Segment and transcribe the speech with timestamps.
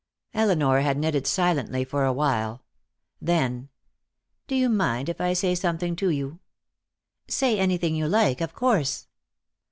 [0.33, 2.63] Elinor had knitted silently for a little.
[3.21, 3.69] Then:
[4.47, 6.39] "Do you mind if I say something to you?"
[7.27, 9.05] "Say anything you like, of course."